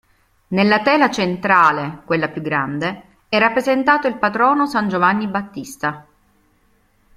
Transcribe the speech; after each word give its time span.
Nella 0.47 0.81
tela 0.81 1.11
centrale, 1.11 2.01
quella 2.05 2.29
più 2.29 2.41
grande, 2.41 3.03
è 3.29 3.37
rappresentato 3.37 4.07
il 4.07 4.17
patrono 4.17 4.65
San 4.65 4.89
Giovanni 4.89 5.27
Battista. 5.27 6.07